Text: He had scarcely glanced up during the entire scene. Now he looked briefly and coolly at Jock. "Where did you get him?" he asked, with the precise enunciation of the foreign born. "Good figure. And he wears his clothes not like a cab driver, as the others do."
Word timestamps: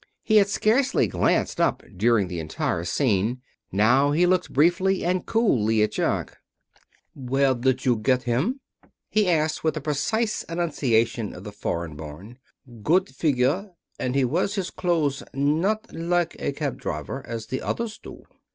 He 0.23 0.37
had 0.37 0.47
scarcely 0.49 1.05
glanced 1.05 1.61
up 1.61 1.83
during 1.95 2.27
the 2.27 2.39
entire 2.39 2.83
scene. 2.85 3.41
Now 3.71 4.13
he 4.13 4.25
looked 4.25 4.51
briefly 4.51 5.05
and 5.05 5.27
coolly 5.27 5.83
at 5.83 5.91
Jock. 5.91 6.39
"Where 7.13 7.53
did 7.53 7.85
you 7.85 7.97
get 7.97 8.23
him?" 8.23 8.61
he 9.11 9.29
asked, 9.29 9.63
with 9.63 9.75
the 9.75 9.79
precise 9.81 10.41
enunciation 10.49 11.35
of 11.35 11.43
the 11.43 11.51
foreign 11.51 11.95
born. 11.95 12.39
"Good 12.81 13.09
figure. 13.09 13.73
And 13.99 14.15
he 14.15 14.25
wears 14.25 14.55
his 14.55 14.71
clothes 14.71 15.21
not 15.35 15.93
like 15.93 16.35
a 16.39 16.51
cab 16.51 16.81
driver, 16.81 17.23
as 17.27 17.45
the 17.45 17.61
others 17.61 17.99
do." 17.99 18.23